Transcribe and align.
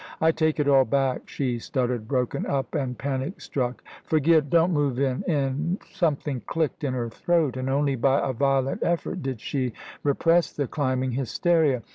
"I 0.19 0.31
take 0.31 0.59
it 0.59 0.67
all 0.67 0.83
back," 0.85 1.29
she 1.29 1.59
stuttered, 1.59 2.07
broken 2.07 2.47
up 2.47 2.73
and 2.73 2.97
panic 2.97 3.39
struck. 3.39 3.83
"Forget 4.03 4.49
don't 4.49 4.73
move 4.73 4.99
in 4.99 5.21
in" 5.27 5.77
Something 5.91 6.41
clicked 6.47 6.83
in 6.83 6.95
her 6.95 7.07
throat, 7.11 7.55
and 7.55 7.69
only 7.69 7.95
by 7.95 8.27
a 8.27 8.33
violent 8.33 8.81
effort 8.81 9.21
did 9.21 9.39
she 9.39 9.73
repress 10.03 10.51
the 10.53 10.65
climbing 10.65 11.11
hysteria. 11.11 11.83